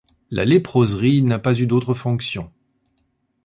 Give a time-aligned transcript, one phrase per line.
[0.31, 2.51] La léproserie n'a pas eu d'autre fonction.